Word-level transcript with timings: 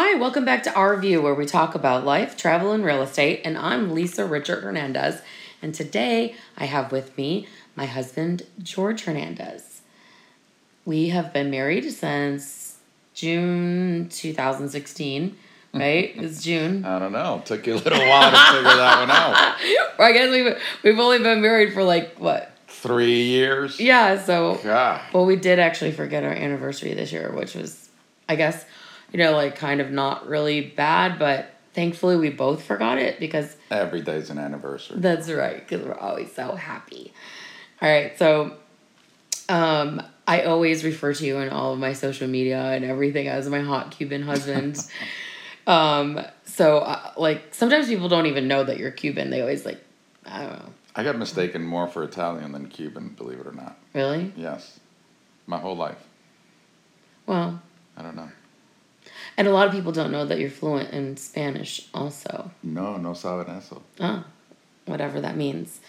Hi, 0.00 0.14
welcome 0.14 0.44
back 0.44 0.62
to 0.62 0.72
Our 0.74 0.96
View, 0.96 1.20
where 1.20 1.34
we 1.34 1.44
talk 1.44 1.74
about 1.74 2.04
life, 2.04 2.36
travel, 2.36 2.70
and 2.70 2.84
real 2.84 3.02
estate. 3.02 3.40
And 3.44 3.58
I'm 3.58 3.92
Lisa 3.92 4.24
Richard 4.24 4.62
Hernandez. 4.62 5.20
And 5.60 5.74
today 5.74 6.36
I 6.56 6.66
have 6.66 6.92
with 6.92 7.18
me 7.18 7.48
my 7.74 7.86
husband, 7.86 8.44
George 8.62 9.02
Hernandez. 9.02 9.80
We 10.84 11.08
have 11.08 11.32
been 11.32 11.50
married 11.50 11.90
since 11.90 12.78
June 13.12 14.08
2016, 14.08 15.36
right? 15.74 16.12
It's 16.14 16.44
June. 16.44 16.84
I 16.84 17.00
don't 17.00 17.10
know. 17.10 17.38
It 17.38 17.46
Took 17.46 17.66
you 17.66 17.74
a 17.74 17.78
little 17.78 17.98
while 17.98 18.30
to 18.30 18.56
figure 18.56 18.76
that 18.76 19.00
one 19.00 19.10
out. 19.10 19.98
I 19.98 20.12
guess 20.12 20.30
we've, 20.30 20.62
we've 20.84 21.00
only 21.00 21.18
been 21.18 21.42
married 21.42 21.74
for 21.74 21.82
like, 21.82 22.20
what? 22.20 22.52
Three 22.68 23.24
years? 23.24 23.80
Yeah, 23.80 24.22
so. 24.22 24.60
God. 24.62 25.00
Well, 25.12 25.26
we 25.26 25.34
did 25.34 25.58
actually 25.58 25.90
forget 25.90 26.22
our 26.22 26.30
anniversary 26.30 26.94
this 26.94 27.10
year, 27.10 27.32
which 27.32 27.56
was, 27.56 27.88
I 28.28 28.36
guess, 28.36 28.64
you 29.12 29.18
know, 29.18 29.32
like 29.32 29.56
kind 29.56 29.80
of 29.80 29.90
not 29.90 30.28
really 30.28 30.60
bad, 30.60 31.18
but 31.18 31.50
thankfully 31.74 32.16
we 32.16 32.30
both 32.30 32.62
forgot 32.62 32.98
it 32.98 33.20
because 33.20 33.56
Every 33.70 34.00
day's 34.02 34.30
an 34.30 34.38
anniversary. 34.38 34.98
that's 35.00 35.30
right, 35.30 35.66
because 35.66 35.86
we're 35.86 35.94
always 35.94 36.32
so 36.32 36.54
happy. 36.54 37.12
All 37.80 37.88
right, 37.88 38.18
so 38.18 38.56
um, 39.48 40.02
I 40.26 40.42
always 40.42 40.84
refer 40.84 41.14
to 41.14 41.24
you 41.24 41.38
in 41.38 41.48
all 41.50 41.72
of 41.72 41.78
my 41.78 41.92
social 41.92 42.28
media 42.28 42.60
and 42.60 42.84
everything 42.84 43.28
as 43.28 43.48
my 43.48 43.60
hot 43.60 43.92
Cuban 43.92 44.22
husband. 44.22 44.84
um, 45.66 46.20
so, 46.44 46.78
uh, 46.78 47.12
like, 47.16 47.54
sometimes 47.54 47.86
people 47.88 48.08
don't 48.08 48.26
even 48.26 48.48
know 48.48 48.64
that 48.64 48.78
you're 48.78 48.90
Cuban. 48.90 49.30
They 49.30 49.40
always, 49.40 49.64
like, 49.64 49.80
I 50.26 50.42
don't 50.42 50.52
know. 50.58 50.72
I 50.96 51.04
got 51.04 51.16
mistaken 51.16 51.62
more 51.62 51.86
for 51.86 52.02
Italian 52.02 52.52
than 52.52 52.68
Cuban, 52.68 53.10
believe 53.10 53.38
it 53.38 53.46
or 53.46 53.52
not. 53.52 53.78
Really? 53.94 54.32
Yes. 54.36 54.80
My 55.46 55.58
whole 55.58 55.76
life. 55.76 56.02
Well, 57.26 57.62
I 57.96 58.02
don't 58.02 58.16
know. 58.16 58.28
And 59.38 59.46
a 59.46 59.52
lot 59.52 59.68
of 59.68 59.72
people 59.72 59.92
don't 59.92 60.10
know 60.10 60.26
that 60.26 60.40
you're 60.40 60.50
fluent 60.50 60.90
in 60.90 61.16
Spanish 61.16 61.86
also. 61.94 62.50
No, 62.64 62.96
no 62.96 63.12
saben 63.12 63.56
eso. 63.56 63.80
Oh, 64.00 64.24
whatever 64.86 65.20
that 65.20 65.36
means. 65.36 65.80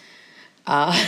Uh, 0.68 0.92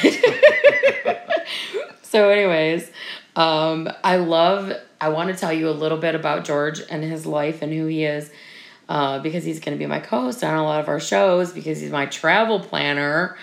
so, 2.02 2.30
anyways, 2.30 2.90
um, 3.36 3.88
I 4.02 4.16
love, 4.16 4.72
I 5.00 5.10
want 5.10 5.30
to 5.30 5.36
tell 5.36 5.52
you 5.52 5.68
a 5.68 5.70
little 5.70 5.98
bit 5.98 6.16
about 6.16 6.44
George 6.44 6.80
and 6.90 7.04
his 7.04 7.26
life 7.26 7.62
and 7.62 7.72
who 7.72 7.86
he 7.86 8.04
is 8.04 8.32
uh, 8.88 9.20
because 9.20 9.44
he's 9.44 9.60
going 9.60 9.78
to 9.78 9.78
be 9.78 9.86
my 9.86 10.00
co 10.00 10.22
host 10.22 10.42
on 10.42 10.56
a 10.56 10.64
lot 10.64 10.80
of 10.80 10.88
our 10.88 10.98
shows 10.98 11.52
because 11.52 11.80
he's 11.80 11.92
my 11.92 12.06
travel 12.06 12.58
planner 12.58 13.36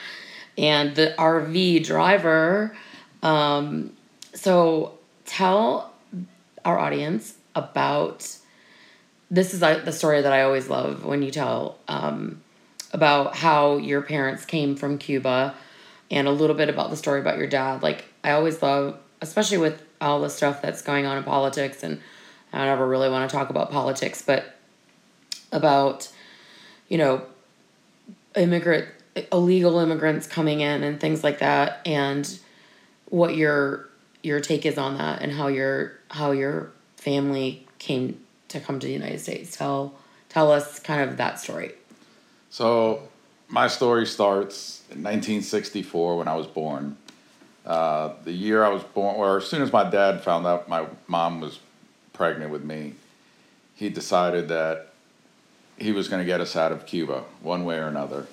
and 0.57 0.93
the 0.97 1.15
RV 1.17 1.85
driver. 1.85 2.75
Um, 3.23 3.93
so, 4.33 4.97
tell 5.23 5.93
our 6.65 6.77
audience 6.77 7.35
about 7.55 8.38
this 9.31 9.53
is 9.53 9.61
uh, 9.61 9.79
the 9.79 9.91
story 9.91 10.21
that 10.21 10.33
I 10.33 10.41
always 10.41 10.69
love 10.69 11.05
when 11.05 11.21
you 11.21 11.31
tell 11.31 11.77
um, 11.87 12.41
about 12.93 13.35
how 13.35 13.77
your 13.77 14.01
parents 14.01 14.45
came 14.45 14.75
from 14.75 14.97
Cuba 14.97 15.55
and 16.09 16.27
a 16.27 16.31
little 16.31 16.55
bit 16.55 16.69
about 16.69 16.89
the 16.89 16.97
story 16.97 17.19
about 17.19 17.37
your 17.37 17.47
dad. 17.47 17.83
Like, 17.83 18.05
I 18.23 18.31
always 18.31 18.61
love, 18.61 18.97
especially 19.21 19.59
with 19.59 19.81
all 20.01 20.21
the 20.21 20.29
stuff 20.29 20.61
that's 20.61 20.81
going 20.81 21.05
on 21.05 21.17
in 21.17 21.23
politics, 21.23 21.83
and 21.83 22.01
I 22.51 22.65
never 22.65 22.87
really 22.87 23.09
want 23.09 23.29
to 23.29 23.35
talk 23.35 23.49
about 23.49 23.69
politics, 23.69 24.23
but 24.23 24.55
about, 25.51 26.09
you 26.87 26.97
know, 26.97 27.21
immigrant, 28.35 28.87
illegal 29.31 29.77
immigrants 29.77 30.25
coming 30.25 30.61
in 30.61 30.83
and 30.83 30.99
things 30.99 31.23
like 31.23 31.39
that, 31.39 31.81
and 31.85 32.39
what 33.09 33.35
your 33.35 33.87
your 34.21 34.39
take 34.41 34.65
is 34.65 34.77
on 34.77 34.97
that 34.97 35.21
and 35.21 35.31
how 35.31 35.47
your 35.47 35.93
how 36.09 36.31
your 36.31 36.71
family 36.97 37.65
came 37.79 38.19
to 38.49 38.59
come 38.59 38.79
to 38.79 38.87
the 38.87 38.93
United 38.93 39.19
States. 39.19 39.55
Tell 39.55 39.93
tell 40.27 40.51
us 40.51 40.79
kind 40.79 41.09
of 41.09 41.17
that 41.17 41.39
story. 41.39 41.71
So, 42.49 43.07
my 43.47 43.67
story 43.67 44.05
starts 44.05 44.81
in 44.91 45.03
1964 45.03 46.17
when 46.17 46.27
I 46.27 46.35
was 46.35 46.47
born. 46.47 46.97
Uh, 47.65 48.13
the 48.23 48.31
year 48.31 48.63
I 48.63 48.69
was 48.69 48.83
born, 48.83 49.15
or 49.15 49.37
as 49.37 49.45
soon 49.45 49.61
as 49.61 49.71
my 49.71 49.87
dad 49.87 50.23
found 50.23 50.47
out 50.47 50.67
my 50.67 50.85
mom 51.07 51.41
was 51.41 51.59
pregnant 52.13 52.51
with 52.51 52.63
me, 52.63 52.93
he 53.75 53.89
decided 53.89 54.49
that 54.49 54.93
he 55.77 55.91
was 55.91 56.07
going 56.07 56.21
to 56.21 56.25
get 56.25 56.41
us 56.41 56.55
out 56.55 56.71
of 56.71 56.85
Cuba 56.85 57.23
one 57.41 57.65
way 57.65 57.77
or 57.77 57.87
another. 57.87 58.27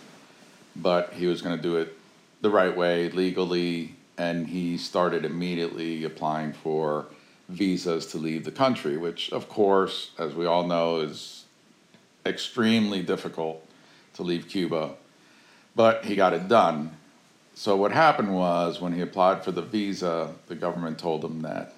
But 0.74 1.12
he 1.14 1.26
was 1.26 1.42
going 1.42 1.56
to 1.56 1.62
do 1.62 1.76
it 1.76 1.96
the 2.40 2.50
right 2.50 2.76
way, 2.76 3.08
legally, 3.08 3.94
and 4.18 4.46
he 4.46 4.76
started 4.78 5.24
immediately 5.24 6.04
applying 6.04 6.52
for 6.52 7.06
visas 7.48 8.06
to 8.06 8.18
leave 8.18 8.44
the 8.44 8.52
country, 8.52 8.96
which, 8.96 9.30
of 9.32 9.48
course, 9.48 10.10
as 10.18 10.34
we 10.34 10.46
all 10.46 10.66
know, 10.66 11.00
is 11.00 11.44
extremely 12.24 13.02
difficult 13.02 13.64
to 14.14 14.22
leave 14.22 14.48
Cuba. 14.48 14.94
But 15.74 16.04
he 16.04 16.16
got 16.16 16.32
it 16.32 16.48
done. 16.48 16.96
So, 17.54 17.76
what 17.76 17.92
happened 17.92 18.34
was 18.34 18.80
when 18.80 18.92
he 18.92 19.00
applied 19.00 19.44
for 19.44 19.52
the 19.52 19.62
visa, 19.62 20.34
the 20.46 20.54
government 20.54 20.98
told 20.98 21.24
him 21.24 21.42
that 21.42 21.74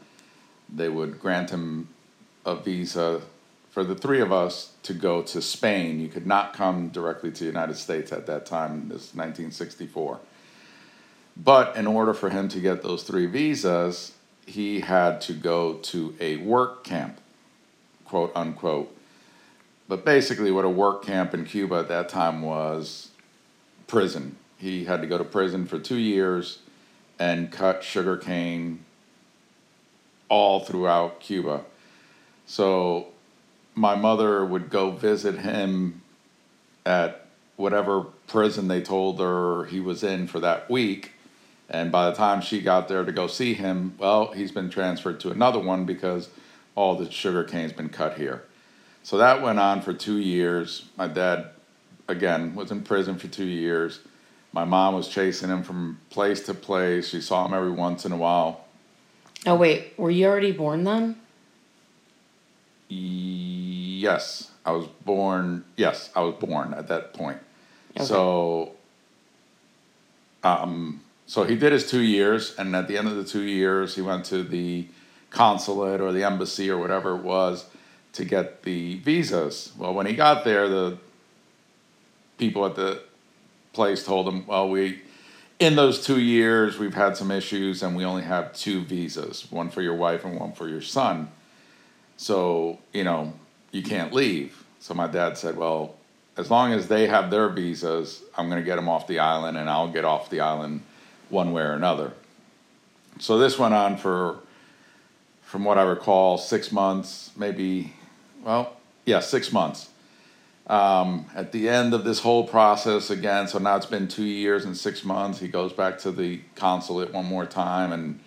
they 0.69 0.89
would 0.89 1.21
grant 1.21 1.51
him 1.51 1.89
a 2.45 2.57
visa 2.57 3.23
for 3.71 3.85
the 3.85 3.95
three 3.95 4.21
of 4.21 4.33
us 4.33 4.73
to 4.83 4.95
go 4.95 5.23
to 5.23 5.41
Spain. 5.41 6.01
You 6.01 6.09
could 6.09 6.27
not 6.27 6.55
come 6.55 6.89
directly 6.89 7.31
to 7.31 7.39
the 7.41 7.47
United 7.47 7.77
States 7.77 8.11
at 8.11 8.27
that 8.27 8.47
time, 8.47 8.89
this 8.89 9.15
1964. 9.15 10.19
But 11.37 11.77
in 11.77 11.87
order 11.87 12.13
for 12.15 12.31
him 12.31 12.49
to 12.49 12.61
get 12.61 12.83
those 12.83 13.05
three 13.05 13.27
visas, 13.27 14.13
he 14.49 14.81
had 14.81 15.21
to 15.23 15.35
go 15.35 15.75
to 15.75 16.17
a 16.21 16.37
work 16.37 16.83
camp, 16.83 17.21
quote 18.05 18.33
unquote. 18.35 18.95
But 19.87 20.05
basically, 20.05 20.51
what 20.51 20.65
a 20.65 20.71
work 20.71 21.05
camp 21.05 21.35
in 21.35 21.45
Cuba 21.45 21.77
at 21.77 21.89
that 21.89 22.09
time 22.09 22.43
was 22.43 23.11
prison. 23.87 24.37
He 24.57 24.87
had 24.87 25.01
to 25.03 25.07
go 25.07 25.19
to 25.19 25.25
prison 25.25 25.67
for 25.67 25.79
two 25.79 25.97
years 25.97 26.61
and 27.19 27.53
cut 27.53 27.85
sugarcane 27.85 28.85
all 30.29 30.61
throughout 30.61 31.21
Cuba. 31.21 31.63
So 32.47 33.09
my 33.75 33.95
mother 33.95 34.45
would 34.45 34.71
go 34.71 34.91
visit 34.91 35.39
him 35.39 36.03
at 36.85 37.27
whatever 37.57 38.03
prison 38.27 38.69
they 38.69 38.81
told 38.81 39.21
her 39.21 39.65
he 39.67 39.81
was 39.81 40.03
in 40.03 40.27
for 40.27 40.41
that 40.41 40.71
week. 40.71 41.13
And 41.71 41.93
by 41.93 42.09
the 42.09 42.17
time 42.17 42.41
she 42.41 42.61
got 42.61 42.89
there 42.89 43.05
to 43.05 43.13
go 43.13 43.27
see 43.27 43.55
him, 43.55 43.95
well, 43.99 44.33
he's 44.33 44.53
been 44.53 44.71
transferred 44.71 45.21
to 45.21 45.31
another 45.31 45.59
one 45.59 45.85
because 45.85 46.31
all 46.75 46.97
the 46.97 47.11
sugar 47.11 47.45
cane's 47.45 47.73
been 47.73 47.91
cut 47.91 48.17
here. 48.17 48.45
So 49.03 49.19
that 49.19 49.43
went 49.43 49.59
on 49.59 49.83
for 49.83 49.93
two 49.93 50.19
years. 50.19 50.87
My 50.97 51.09
dad, 51.09 51.51
again, 52.09 52.55
was 52.55 52.71
in 52.71 52.83
prison 52.83 53.19
for 53.19 53.29
two 53.29 53.45
years. 53.45 54.01
My 54.53 54.65
mom 54.65 54.95
was 54.95 55.09
chasing 55.09 55.51
him 55.51 55.63
from 55.63 56.01
place 56.11 56.43
to 56.47 56.55
place. 56.55 57.09
She 57.09 57.21
saw 57.21 57.47
him 57.47 57.53
every 57.53 57.71
once 57.71 58.07
in 58.07 58.13
a 58.13 58.17
while. 58.17 58.65
Oh 59.47 59.55
wait, 59.55 59.93
were 59.99 60.11
you 60.11 60.27
already 60.27 60.53
born 60.53 60.85
then? 60.85 61.17
Yes, 62.89 64.51
I 64.65 64.73
was 64.73 64.87
born. 65.05 65.65
Yes, 65.77 66.11
I 66.17 66.21
was 66.21 66.35
born 66.35 66.75
at 66.75 66.89
that 66.89 67.13
point. 67.13 67.39
Okay. 67.97 68.05
So, 68.05 68.73
um, 70.43 71.03
so 71.29 71.45
he 71.45 71.57
did 71.57 71.73
his 71.73 71.89
two 71.89 72.01
years, 72.01 72.57
and 72.57 72.75
at 72.75 72.89
the 72.89 72.97
end 72.97 73.07
of 73.07 73.15
the 73.15 73.23
two 73.23 73.43
years, 73.43 73.95
he 73.95 74.01
went 74.01 74.25
to 74.27 74.43
the 74.43 74.89
consulate 75.29 76.01
or 76.01 76.11
the 76.11 76.25
embassy 76.25 76.71
or 76.71 76.79
whatever 76.79 77.15
it 77.15 77.23
was 77.23 77.67
to 78.15 78.25
get 78.25 78.63
the 78.63 78.97
visas. 79.01 79.73
Well, 79.77 79.93
when 79.93 80.07
he 80.07 80.15
got 80.15 80.45
there, 80.45 80.71
the 80.71 80.97
people 82.39 82.65
at 82.65 82.77
the 82.77 83.03
place 83.75 84.05
told 84.05 84.27
him, 84.27 84.47
"Well, 84.47 84.71
we." 84.71 85.03
In 85.59 85.75
those 85.75 86.07
two 86.07 86.21
years, 86.21 86.79
we've 86.79 86.95
had 86.95 87.17
some 87.17 87.33
issues, 87.33 87.83
and 87.83 87.97
we 87.97 88.05
only 88.05 88.23
have 88.23 88.55
two 88.55 88.81
visas 88.83 89.51
one 89.51 89.71
for 89.71 89.83
your 89.83 89.95
wife 89.95 90.25
and 90.25 90.39
one 90.39 90.53
for 90.53 90.69
your 90.69 90.81
son. 90.81 91.29
So, 92.17 92.79
you 92.93 93.05
know, 93.05 93.35
you 93.71 93.83
can't 93.83 94.13
leave. 94.13 94.65
So 94.81 94.95
my 94.95 95.09
dad 95.09 95.37
said, 95.37 95.57
well, 95.57 95.97
as 96.37 96.51
long 96.51 96.73
as 96.73 96.87
they 96.87 97.09
have 97.09 97.31
their 97.31 97.49
visas, 97.49 98.23
I'm 98.37 98.49
going 98.49 98.63
to 98.63 98.65
get 98.65 98.77
them 98.77 98.89
off 98.89 99.09
the 99.09 99.19
island 99.19 99.57
and 99.59 99.69
I'll 99.69 99.91
get 99.91 100.05
off 100.05 100.31
the 100.31 100.41
island 100.41 100.83
one 101.31 101.53
way 101.53 101.63
or 101.63 101.73
another. 101.73 102.13
So 103.19 103.39
this 103.39 103.59
went 103.59 103.75
on 103.75 103.97
for, 103.97 104.39
from 105.43 105.65
what 105.65 105.79
I 105.79 105.83
recall, 105.83 106.39
six 106.39 106.71
months, 106.71 107.33
maybe, 107.37 107.93
well, 108.45 108.77
yeah, 109.05 109.21
six 109.21 109.53
months. 109.53 109.91
Um, 110.67 111.27
at 111.35 111.53
the 111.53 111.69
end 111.69 111.95
of 111.95 112.05
this 112.05 112.21
whole 112.21 112.47
process 112.47 113.11
again, 113.11 113.49
so 113.49 113.59
now 113.59 113.77
it's 113.77 113.87
been 113.87 114.07
two 114.07 114.25
years 114.25 114.65
and 114.65 114.77
six 114.77 115.05
months, 115.05 115.41
he 115.41 115.49
goes 115.49 115.73
back 115.73 115.99
to 116.01 116.13
the 116.13 116.41
consulate 116.55 117.13
one 117.13 117.25
more 117.25 117.47
time 117.47 117.93
and 117.93 118.21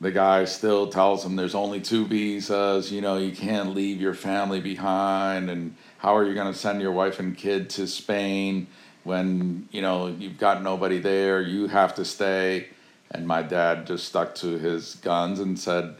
the 0.00 0.10
guy 0.10 0.46
still 0.46 0.86
tells 0.86 1.24
him 1.24 1.36
there's 1.36 1.54
only 1.54 1.80
two 1.80 2.06
visas, 2.06 2.90
you 2.90 3.02
know, 3.02 3.18
you 3.18 3.32
can't 3.32 3.74
leave 3.74 4.00
your 4.00 4.14
family 4.14 4.60
behind, 4.60 5.50
and 5.50 5.76
how 5.98 6.16
are 6.16 6.24
you 6.24 6.32
going 6.32 6.50
to 6.50 6.58
send 6.58 6.80
your 6.80 6.92
wife 6.92 7.20
and 7.20 7.36
kid 7.36 7.68
to 7.68 7.86
Spain 7.86 8.66
when, 9.04 9.68
you 9.70 9.82
know, 9.82 10.08
you've 10.08 10.38
got 10.38 10.62
nobody 10.62 10.98
there, 10.98 11.40
you 11.40 11.66
have 11.68 11.94
to 11.96 12.04
stay. 12.04 12.68
And 13.10 13.26
my 13.26 13.42
dad 13.42 13.86
just 13.86 14.06
stuck 14.06 14.34
to 14.36 14.58
his 14.58 14.94
guns 14.96 15.40
and 15.40 15.58
said, 15.58 15.96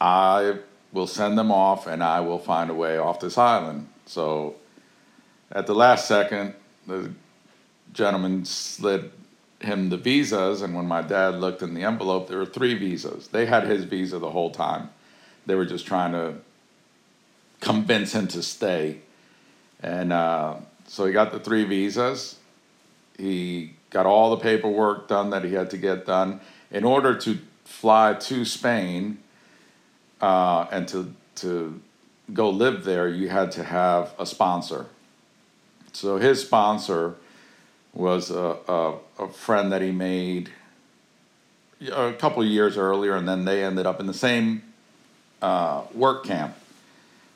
I 0.00 0.58
we'll 0.92 1.06
send 1.06 1.36
them 1.36 1.50
off, 1.50 1.86
and 1.86 2.02
I 2.02 2.20
will 2.20 2.38
find 2.38 2.70
a 2.70 2.74
way 2.74 2.98
off 2.98 3.20
this 3.20 3.36
island. 3.36 3.88
So, 4.06 4.56
at 5.52 5.66
the 5.66 5.74
last 5.74 6.08
second, 6.08 6.54
the 6.86 7.12
gentleman 7.92 8.44
slid 8.44 9.10
him 9.60 9.88
the 9.88 9.96
visas, 9.96 10.62
and 10.62 10.74
when 10.74 10.86
my 10.86 11.02
dad 11.02 11.34
looked 11.34 11.62
in 11.62 11.74
the 11.74 11.82
envelope, 11.82 12.28
there 12.28 12.38
were 12.38 12.46
three 12.46 12.74
visas. 12.74 13.28
They 13.28 13.46
had 13.46 13.64
his 13.64 13.84
visa 13.84 14.18
the 14.18 14.30
whole 14.30 14.50
time. 14.50 14.90
They 15.46 15.54
were 15.54 15.66
just 15.66 15.86
trying 15.86 16.12
to 16.12 16.34
convince 17.60 18.14
him 18.14 18.28
to 18.28 18.42
stay. 18.42 19.00
And 19.82 20.12
uh, 20.12 20.56
so 20.88 21.04
he 21.04 21.12
got 21.12 21.30
the 21.30 21.38
three 21.38 21.64
visas. 21.64 22.36
He 23.16 23.74
got 23.90 24.06
all 24.06 24.30
the 24.30 24.42
paperwork 24.42 25.06
done 25.06 25.30
that 25.30 25.44
he 25.44 25.52
had 25.52 25.70
to 25.70 25.76
get 25.76 26.06
done. 26.06 26.40
In 26.70 26.84
order 26.84 27.14
to 27.16 27.38
fly 27.64 28.14
to 28.14 28.44
Spain 28.44 29.18
uh, 30.20 30.66
and 30.72 30.88
to, 30.88 31.14
to 31.36 31.80
go 32.32 32.50
live 32.50 32.84
there, 32.84 33.06
you 33.06 33.28
had 33.28 33.52
to 33.52 33.64
have 33.64 34.14
a 34.18 34.26
sponsor. 34.26 34.86
So 35.92 36.16
his 36.16 36.40
sponsor 36.40 37.14
was 37.92 38.30
a, 38.30 38.56
a, 38.68 38.94
a 39.18 39.28
friend 39.28 39.72
that 39.72 39.82
he 39.82 39.90
made 39.90 40.50
a 41.92 42.12
couple 42.12 42.44
years 42.44 42.76
earlier, 42.76 43.14
and 43.14 43.28
then 43.28 43.44
they 43.44 43.62
ended 43.62 43.86
up 43.86 44.00
in 44.00 44.06
the 44.06 44.14
same 44.14 44.62
uh, 45.42 45.82
work 45.94 46.24
camp. 46.24 46.56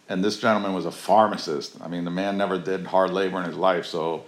And 0.08 0.22
this 0.22 0.38
gentleman 0.38 0.74
was 0.74 0.84
a 0.84 0.90
pharmacist. 0.90 1.80
I 1.80 1.88
mean, 1.88 2.04
the 2.04 2.10
man 2.10 2.36
never 2.36 2.58
did 2.58 2.86
hard 2.86 3.12
labor 3.12 3.38
in 3.38 3.44
his 3.44 3.56
life, 3.56 3.86
so 3.86 4.24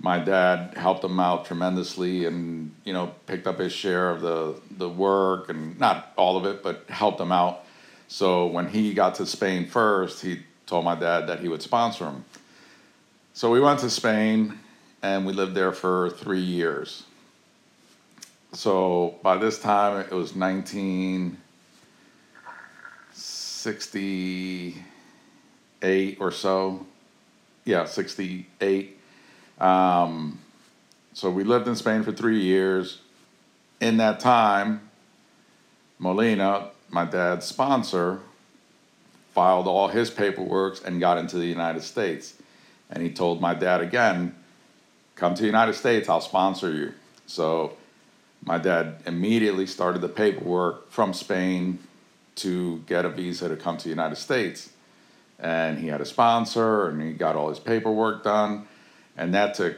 my 0.00 0.18
dad 0.18 0.74
helped 0.76 1.02
him 1.04 1.18
out 1.18 1.46
tremendously 1.46 2.26
and 2.26 2.74
you 2.84 2.92
know 2.92 3.14
picked 3.26 3.46
up 3.46 3.58
his 3.58 3.72
share 3.72 4.10
of 4.10 4.20
the 4.20 4.60
the 4.76 4.88
work 4.88 5.48
and 5.48 5.78
not 5.78 6.12
all 6.16 6.36
of 6.36 6.44
it 6.44 6.62
but 6.62 6.84
helped 6.88 7.20
him 7.20 7.32
out. 7.32 7.64
So 8.08 8.46
when 8.46 8.68
he 8.68 8.92
got 8.94 9.14
to 9.16 9.26
spain 9.26 9.66
first 9.66 10.22
he 10.22 10.42
told 10.66 10.84
my 10.84 10.94
dad 10.94 11.28
that 11.28 11.40
he 11.40 11.48
would 11.48 11.62
sponsor 11.62 12.04
him. 12.06 12.24
So 13.32 13.50
we 13.50 13.60
went 13.60 13.80
to 13.80 13.90
spain 13.90 14.58
and 15.02 15.26
we 15.26 15.32
lived 15.32 15.54
there 15.54 15.72
for 15.72 16.10
three 16.10 16.40
years. 16.40 17.04
So 18.52 19.16
by 19.22 19.36
this 19.38 19.58
time 19.60 20.00
it 20.00 20.10
was 20.10 20.34
1968 25.80 26.18
or 26.20 26.30
so 26.30 26.86
yeah 27.64 27.84
68 27.84 28.96
um, 29.58 30.38
so 31.16 31.30
we 31.30 31.44
lived 31.44 31.66
in 31.66 31.76
Spain 31.76 32.02
for 32.02 32.12
three 32.12 32.40
years. 32.42 33.00
In 33.80 33.96
that 33.98 34.20
time, 34.20 34.90
Molina, 35.98 36.68
my 36.90 37.04
dad's 37.04 37.46
sponsor, 37.46 38.20
filed 39.32 39.66
all 39.66 39.88
his 39.88 40.10
paperwork 40.10 40.86
and 40.86 41.00
got 41.00 41.18
into 41.18 41.36
the 41.38 41.46
United 41.46 41.82
States. 41.82 42.34
And 42.90 43.02
he 43.02 43.10
told 43.10 43.40
my 43.40 43.54
dad 43.54 43.80
again, 43.80 44.34
come 45.14 45.34
to 45.34 45.40
the 45.40 45.46
United 45.46 45.74
States, 45.74 46.08
I'll 46.08 46.20
sponsor 46.20 46.70
you. 46.70 46.92
So 47.26 47.76
my 48.44 48.58
dad 48.58 49.00
immediately 49.06 49.66
started 49.66 50.02
the 50.02 50.08
paperwork 50.08 50.90
from 50.90 51.12
Spain 51.12 51.78
to 52.36 52.84
get 52.86 53.06
a 53.06 53.08
visa 53.08 53.48
to 53.48 53.56
come 53.56 53.78
to 53.78 53.84
the 53.84 53.90
United 53.90 54.16
States. 54.16 54.70
And 55.38 55.78
he 55.78 55.88
had 55.88 56.00
a 56.00 56.06
sponsor 56.06 56.88
and 56.88 57.00
he 57.02 57.12
got 57.12 57.36
all 57.36 57.48
his 57.48 57.58
paperwork 57.58 58.24
done 58.24 58.66
and 59.16 59.34
that 59.34 59.54
took 59.54 59.76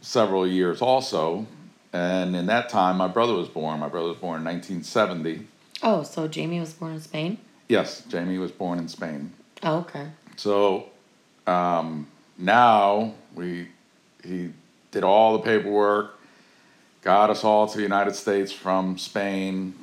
several 0.00 0.46
years 0.46 0.82
also. 0.82 1.46
And 1.92 2.36
in 2.36 2.46
that 2.46 2.68
time, 2.68 2.96
my 2.96 3.08
brother 3.08 3.34
was 3.34 3.48
born. 3.48 3.80
My 3.80 3.88
brother 3.88 4.08
was 4.08 4.18
born 4.18 4.40
in 4.40 4.44
1970. 4.44 5.46
Oh, 5.82 6.02
so 6.02 6.28
Jamie 6.28 6.60
was 6.60 6.72
born 6.72 6.94
in 6.94 7.00
Spain? 7.00 7.38
Yes, 7.68 8.04
Jamie 8.08 8.38
was 8.38 8.52
born 8.52 8.78
in 8.78 8.88
Spain. 8.88 9.32
Oh, 9.62 9.78
okay. 9.78 10.08
So 10.36 10.86
um, 11.46 12.06
now 12.38 13.14
we 13.34 13.68
he 14.22 14.50
did 14.90 15.04
all 15.04 15.38
the 15.38 15.42
paperwork, 15.42 16.18
got 17.02 17.30
us 17.30 17.44
all 17.44 17.66
to 17.66 17.76
the 17.76 17.82
United 17.82 18.14
States 18.14 18.52
from 18.52 18.98
Spain 18.98 19.74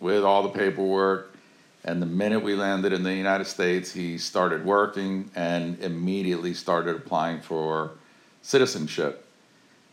with 0.00 0.24
all 0.24 0.42
the 0.42 0.48
paperwork. 0.48 1.31
And 1.84 2.00
the 2.00 2.06
minute 2.06 2.42
we 2.42 2.54
landed 2.54 2.92
in 2.92 3.02
the 3.02 3.14
United 3.14 3.46
States, 3.46 3.92
he 3.92 4.16
started 4.16 4.64
working 4.64 5.30
and 5.34 5.80
immediately 5.80 6.54
started 6.54 6.94
applying 6.94 7.40
for 7.40 7.92
citizenship. 8.42 9.26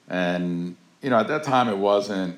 And, 0.08 0.76
you 1.02 1.10
know, 1.10 1.18
at 1.18 1.28
that 1.30 1.44
time 1.44 1.68
it 1.68 1.78
wasn't, 1.78 2.38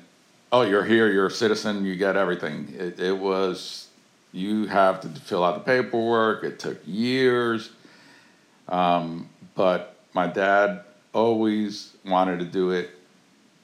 oh, 0.52 0.62
you're 0.62 0.84
here, 0.84 1.10
you're 1.10 1.26
a 1.26 1.30
citizen, 1.30 1.84
you 1.84 1.96
get 1.96 2.16
everything. 2.16 2.74
It, 2.78 2.98
it 2.98 3.18
was, 3.18 3.88
you 4.32 4.66
have 4.66 5.02
to 5.02 5.08
fill 5.08 5.44
out 5.44 5.54
the 5.54 5.60
paperwork. 5.60 6.44
It 6.44 6.58
took 6.58 6.80
years. 6.86 7.70
Um, 8.68 9.28
but 9.54 9.96
my 10.14 10.26
dad 10.28 10.84
always 11.12 11.94
wanted 12.06 12.38
to 12.38 12.46
do 12.46 12.70
it 12.70 12.90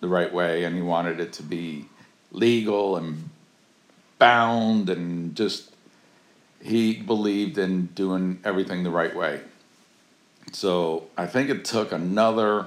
the 0.00 0.08
right 0.08 0.32
way 0.32 0.64
and 0.64 0.76
he 0.76 0.82
wanted 0.82 1.18
it 1.18 1.32
to 1.34 1.42
be 1.42 1.86
legal 2.30 2.96
and 2.96 3.30
bound 4.18 4.90
and 4.90 5.34
just 5.34 5.70
he 6.62 6.94
believed 6.94 7.58
in 7.58 7.86
doing 7.86 8.40
everything 8.44 8.82
the 8.82 8.90
right 8.90 9.14
way. 9.14 9.40
So 10.52 11.06
I 11.16 11.26
think 11.26 11.50
it 11.50 11.64
took 11.64 11.92
another, 11.92 12.66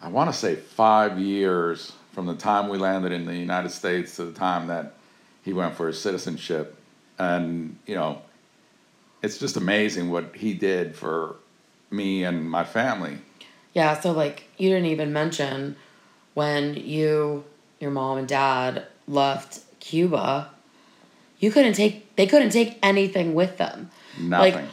I 0.00 0.08
want 0.08 0.32
to 0.32 0.36
say 0.36 0.56
five 0.56 1.18
years 1.18 1.92
from 2.12 2.26
the 2.26 2.34
time 2.36 2.68
we 2.68 2.78
landed 2.78 3.12
in 3.12 3.26
the 3.26 3.34
United 3.36 3.70
States 3.70 4.16
to 4.16 4.24
the 4.24 4.32
time 4.32 4.68
that 4.68 4.94
he 5.42 5.52
went 5.52 5.74
for 5.74 5.86
his 5.86 6.00
citizenship. 6.00 6.76
And, 7.18 7.78
you 7.86 7.94
know, 7.94 8.22
it's 9.22 9.38
just 9.38 9.56
amazing 9.56 10.10
what 10.10 10.36
he 10.36 10.54
did 10.54 10.94
for 10.94 11.36
me 11.90 12.24
and 12.24 12.48
my 12.48 12.64
family. 12.64 13.18
Yeah, 13.72 13.98
so 13.98 14.12
like 14.12 14.44
you 14.58 14.68
didn't 14.68 14.86
even 14.86 15.12
mention 15.12 15.76
when 16.34 16.74
you, 16.74 17.44
your 17.80 17.90
mom 17.90 18.18
and 18.18 18.28
dad 18.28 18.86
left 19.08 19.60
Cuba, 19.80 20.50
you 21.38 21.50
couldn't 21.50 21.74
take 21.74 22.14
they 22.16 22.26
couldn't 22.26 22.50
take 22.50 22.78
anything 22.82 23.34
with 23.34 23.56
them. 23.56 23.90
Nothing. 24.18 24.54
Like 24.54 24.64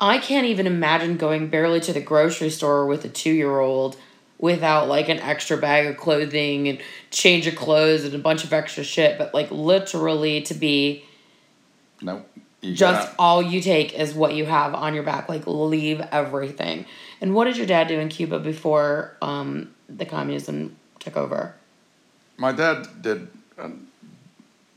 I 0.00 0.18
can't 0.18 0.46
even 0.46 0.66
imagine 0.66 1.16
going 1.16 1.48
barely 1.48 1.80
to 1.80 1.92
the 1.92 2.00
grocery 2.00 2.50
store 2.50 2.86
with 2.86 3.04
a 3.04 3.08
2-year-old 3.08 3.96
without 4.38 4.86
like 4.86 5.08
an 5.08 5.18
extra 5.18 5.56
bag 5.56 5.86
of 5.86 5.96
clothing 5.96 6.68
and 6.68 6.80
change 7.10 7.46
of 7.48 7.56
clothes 7.56 8.04
and 8.04 8.14
a 8.14 8.18
bunch 8.18 8.44
of 8.44 8.52
extra 8.52 8.84
shit, 8.84 9.18
but 9.18 9.34
like 9.34 9.50
literally 9.50 10.42
to 10.42 10.54
be 10.54 11.04
no 12.00 12.24
just 12.60 13.06
gotta, 13.08 13.14
all 13.18 13.40
you 13.40 13.60
take 13.60 13.94
is 13.94 14.14
what 14.14 14.34
you 14.34 14.44
have 14.44 14.74
on 14.74 14.94
your 14.94 15.04
back. 15.04 15.28
Like 15.28 15.46
leave 15.46 16.00
everything. 16.00 16.86
And 17.20 17.34
what 17.34 17.44
did 17.44 17.56
your 17.56 17.66
dad 17.66 17.88
do 17.88 17.98
in 17.98 18.08
Cuba 18.08 18.38
before 18.40 19.16
um, 19.22 19.74
the 19.88 20.04
communism 20.04 20.76
took 20.98 21.16
over? 21.16 21.54
My 22.36 22.52
dad 22.52 23.02
did 23.02 23.28
a 23.56 23.70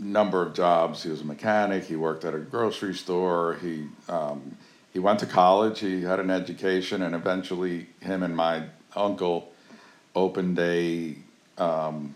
number 0.01 0.41
of 0.41 0.53
jobs. 0.53 1.03
He 1.03 1.10
was 1.10 1.22
a 1.22 1.25
mechanic. 1.25 1.86
He 1.86 1.96
worked 1.96 2.25
at 2.25 2.34
a 2.34 2.39
grocery 2.39 2.96
store. 2.96 3.58
He 3.62 3.88
um, 4.10 4.58
he 4.91 5.00
went 5.00 5.20
to 5.20 5.25
college. 5.25 5.79
He 5.79 6.01
had 6.01 6.20
an 6.20 6.29
education, 6.29 7.01
and 7.03 7.15
eventually, 7.15 7.88
him 8.01 8.24
and 8.24 8.36
my 8.36 8.63
uncle 8.96 9.50
opened 10.15 10.60
a 10.60 11.15
um, 11.58 12.13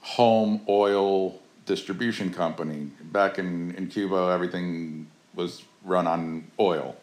home 0.00 0.60
oil 0.68 1.40
distribution 1.66 2.32
company. 2.32 2.90
Back 3.02 3.38
in, 3.38 3.74
in 3.74 3.88
Cuba, 3.88 4.30
everything 4.32 5.08
was 5.34 5.64
run 5.84 6.06
on 6.06 6.44
oil. 6.60 6.96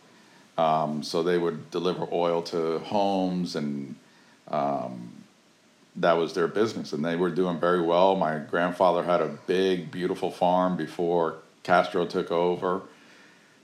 Um, 0.58 1.04
so 1.04 1.22
they 1.22 1.38
would 1.38 1.70
deliver 1.72 2.08
oil 2.12 2.42
to 2.44 2.80
homes, 2.80 3.58
and 3.58 3.96
um, 4.48 5.12
that 5.98 6.14
was 6.14 6.34
their 6.34 6.48
business. 6.48 6.94
And 6.94 7.04
they 7.04 7.16
were 7.16 7.30
doing 7.30 7.60
very 7.60 7.82
well. 7.82 8.16
My 8.16 8.40
grandfather 8.40 9.04
had 9.04 9.22
a 9.22 9.38
big, 9.48 9.92
beautiful 9.92 10.32
farm 10.32 10.76
before 10.78 11.38
Castro 11.64 12.06
took 12.06 12.32
over. 12.32 12.82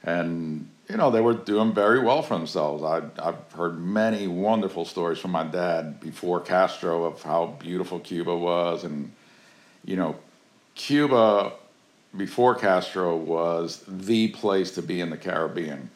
And, 0.04 0.70
you 0.90 0.98
know, 0.98 1.12
they 1.12 1.22
were 1.22 1.34
doing 1.34 1.74
very 1.74 2.00
well 2.00 2.22
for 2.22 2.38
themselves. 2.38 2.84
I, 2.84 3.02
I've 3.22 3.52
heard 3.54 3.80
many 3.80 4.28
wonderful 4.28 4.86
stories 4.86 5.20
from 5.20 5.32
my 5.32 5.44
dad 5.44 6.00
before 6.00 6.40
Castro 6.40 7.04
of 7.04 7.22
how 7.22 7.58
beautiful 7.60 8.00
Cuba 8.00 8.36
was. 8.36 8.84
And, 8.84 9.12
you 9.86 9.96
know, 9.96 10.16
Cuba 10.76 11.54
before 12.18 12.56
Castro 12.56 13.16
was 13.16 13.84
the 13.88 14.30
place 14.30 14.72
to 14.72 14.82
be 14.82 15.02
in 15.02 15.10
the 15.10 15.18
Caribbean. 15.18 15.90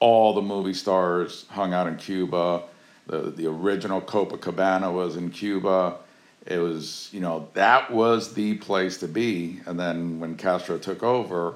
All 0.00 0.34
the 0.34 0.42
movie 0.42 0.74
stars 0.74 1.46
hung 1.48 1.72
out 1.72 1.86
in 1.86 1.96
Cuba. 1.96 2.62
The, 3.08 3.30
the 3.30 3.46
original 3.46 4.00
Copacabana 4.00 4.92
was 4.92 5.16
in 5.16 5.30
Cuba. 5.30 5.96
It 6.46 6.58
was, 6.58 7.08
you 7.10 7.20
know, 7.20 7.48
that 7.54 7.90
was 7.90 8.34
the 8.34 8.54
place 8.56 8.98
to 8.98 9.08
be. 9.08 9.60
And 9.66 9.80
then 9.80 10.20
when 10.20 10.36
Castro 10.36 10.78
took 10.78 11.02
over, 11.02 11.54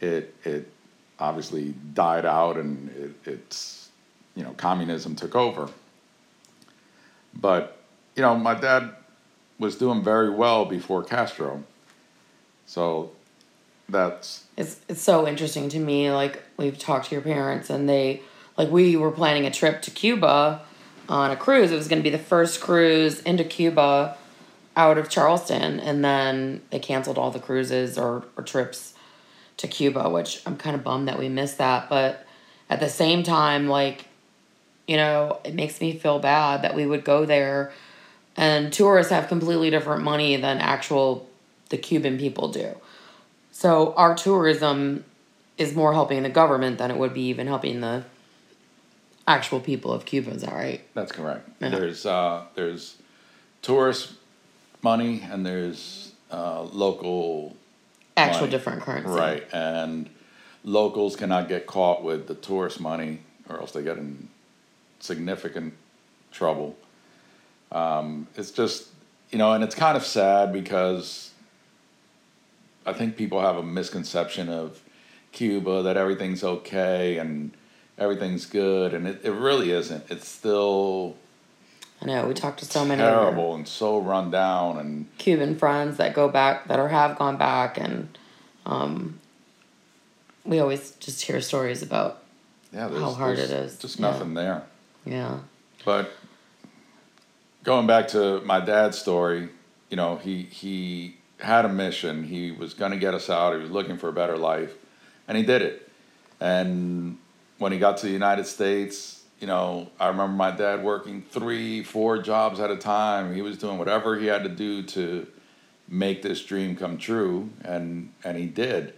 it, 0.00 0.34
it 0.44 0.70
obviously 1.18 1.74
died 1.94 2.26
out 2.26 2.56
and 2.56 2.90
it, 2.90 3.30
it's, 3.30 3.88
you 4.36 4.44
know, 4.44 4.52
communism 4.56 5.16
took 5.16 5.34
over. 5.34 5.70
But, 7.34 7.78
you 8.14 8.22
know, 8.22 8.36
my 8.36 8.54
dad 8.54 8.94
was 9.58 9.76
doing 9.76 10.04
very 10.04 10.30
well 10.30 10.66
before 10.66 11.02
Castro. 11.02 11.64
So 12.66 13.10
that's 13.88 14.44
it's 14.56 14.80
it's 14.88 15.02
so 15.02 15.26
interesting 15.28 15.68
to 15.70 15.78
me. 15.78 16.10
Like 16.10 16.42
we've 16.56 16.78
talked 16.78 17.08
to 17.08 17.14
your 17.14 17.22
parents, 17.22 17.70
and 17.70 17.88
they 17.88 18.22
like 18.56 18.70
we 18.70 18.96
were 18.96 19.10
planning 19.10 19.46
a 19.46 19.50
trip 19.50 19.82
to 19.82 19.90
Cuba 19.90 20.62
on 21.08 21.30
a 21.30 21.36
cruise. 21.36 21.70
It 21.70 21.76
was 21.76 21.88
going 21.88 22.00
to 22.00 22.02
be 22.02 22.14
the 22.14 22.22
first 22.22 22.60
cruise 22.60 23.20
into 23.22 23.44
Cuba 23.44 24.16
out 24.76 24.98
of 24.98 25.08
Charleston, 25.08 25.78
and 25.80 26.04
then 26.04 26.62
they 26.70 26.78
canceled 26.78 27.18
all 27.18 27.30
the 27.30 27.38
cruises 27.38 27.96
or, 27.96 28.24
or 28.36 28.42
trips 28.42 28.94
to 29.58 29.68
Cuba, 29.68 30.10
which 30.10 30.42
I'm 30.46 30.56
kind 30.56 30.74
of 30.74 30.82
bummed 30.82 31.08
that 31.08 31.18
we 31.18 31.28
missed 31.28 31.58
that. 31.58 31.88
But 31.88 32.26
at 32.68 32.80
the 32.80 32.88
same 32.88 33.22
time, 33.22 33.68
like, 33.68 34.06
you 34.88 34.96
know, 34.96 35.40
it 35.44 35.54
makes 35.54 35.80
me 35.80 35.96
feel 35.96 36.18
bad 36.18 36.62
that 36.62 36.74
we 36.74 36.86
would 36.86 37.04
go 37.04 37.24
there 37.24 37.72
and 38.36 38.72
tourists 38.72 39.12
have 39.12 39.28
completely 39.28 39.70
different 39.70 40.02
money 40.02 40.36
than 40.36 40.58
actual 40.58 41.28
the 41.68 41.76
Cuban 41.78 42.18
people 42.18 42.48
do. 42.48 42.76
So 43.52 43.94
our 43.94 44.14
tourism 44.14 45.04
is 45.56 45.74
more 45.74 45.92
helping 45.92 46.22
the 46.24 46.28
government 46.28 46.78
than 46.78 46.90
it 46.90 46.96
would 46.96 47.14
be 47.14 47.22
even 47.28 47.46
helping 47.46 47.80
the 47.80 48.04
actual 49.26 49.60
people 49.60 49.92
of 49.92 50.04
Cuba. 50.04 50.30
Is 50.30 50.42
that 50.42 50.52
right? 50.52 50.80
That's 50.94 51.12
correct. 51.12 51.48
Yeah. 51.60 51.70
There's 51.70 52.06
uh, 52.06 52.44
there's 52.54 52.96
tourist 53.62 54.14
money 54.82 55.22
and 55.30 55.44
there's 55.44 56.12
uh, 56.30 56.62
local 56.62 57.56
Actual 58.16 58.42
money. 58.42 58.50
different 58.50 58.82
currency. 58.82 59.08
Right, 59.08 59.44
and 59.52 60.08
locals 60.62 61.16
cannot 61.16 61.48
get 61.48 61.66
caught 61.66 62.02
with 62.04 62.26
the 62.26 62.34
tourist 62.34 62.80
money, 62.80 63.20
or 63.48 63.60
else 63.60 63.72
they 63.72 63.82
get 63.82 63.98
in 63.98 64.28
significant 65.00 65.74
trouble. 66.30 66.76
Um, 67.72 68.28
it's 68.36 68.50
just 68.50 68.88
you 69.30 69.38
know, 69.38 69.52
and 69.52 69.64
it's 69.64 69.74
kind 69.74 69.96
of 69.96 70.04
sad 70.04 70.52
because 70.52 71.30
I 72.86 72.92
think 72.92 73.16
people 73.16 73.40
have 73.40 73.56
a 73.56 73.62
misconception 73.62 74.48
of 74.48 74.80
Cuba 75.32 75.82
that 75.82 75.96
everything's 75.96 76.44
okay 76.44 77.18
and 77.18 77.50
everything's 77.98 78.46
good, 78.46 78.94
and 78.94 79.06
it, 79.06 79.20
it 79.24 79.32
really 79.32 79.70
isn't. 79.70 80.04
It's 80.10 80.28
still 80.28 81.16
I 82.02 82.06
know. 82.06 82.26
We 82.26 82.34
talked 82.34 82.58
to 82.60 82.64
so 82.66 82.84
many 82.84 83.00
terrible 83.00 83.54
and 83.54 83.66
so 83.66 83.98
run 83.98 84.30
down 84.30 84.78
and 84.78 85.06
Cuban 85.18 85.56
friends 85.56 85.96
that 85.96 86.14
go 86.14 86.28
back 86.28 86.68
that 86.68 86.78
or 86.78 86.88
have 86.88 87.16
gone 87.16 87.36
back, 87.36 87.78
and 87.78 88.16
um, 88.66 89.20
we 90.44 90.58
always 90.58 90.92
just 90.92 91.22
hear 91.22 91.40
stories 91.40 91.82
about 91.82 92.22
yeah, 92.72 92.88
How 92.88 93.12
hard 93.12 93.38
it 93.38 93.50
is, 93.50 93.78
Just 93.78 94.00
yeah. 94.00 94.10
nothing 94.10 94.34
there. 94.34 94.64
yeah, 95.06 95.38
But 95.84 96.10
going 97.62 97.86
back 97.86 98.08
to 98.08 98.40
my 98.40 98.58
dad's 98.60 98.98
story, 98.98 99.48
you 99.88 99.96
know, 99.96 100.16
he 100.16 100.42
he 100.42 101.16
had 101.38 101.64
a 101.64 101.68
mission. 101.68 102.24
He 102.24 102.50
was 102.50 102.74
going 102.74 102.90
to 102.90 102.98
get 102.98 103.14
us 103.14 103.30
out. 103.30 103.54
He 103.54 103.60
was 103.60 103.70
looking 103.70 103.96
for 103.96 104.08
a 104.08 104.12
better 104.12 104.36
life, 104.36 104.72
and 105.28 105.38
he 105.38 105.44
did 105.44 105.62
it. 105.62 105.88
And 106.40 107.18
when 107.58 107.72
he 107.72 107.78
got 107.78 107.98
to 107.98 108.06
the 108.06 108.12
United 108.12 108.46
States, 108.46 109.22
you 109.40 109.46
know, 109.46 109.90
I 110.00 110.08
remember 110.08 110.34
my 110.34 110.50
dad 110.50 110.82
working 110.82 111.22
three, 111.22 111.82
four 111.82 112.18
jobs 112.18 112.60
at 112.60 112.70
a 112.70 112.76
time. 112.76 113.34
He 113.34 113.42
was 113.42 113.58
doing 113.58 113.78
whatever 113.78 114.18
he 114.18 114.26
had 114.26 114.42
to 114.44 114.48
do 114.48 114.82
to 114.82 115.26
make 115.88 116.22
this 116.22 116.42
dream 116.42 116.76
come 116.76 116.98
true, 116.98 117.50
and 117.62 118.12
and 118.24 118.38
he 118.38 118.46
did. 118.46 118.94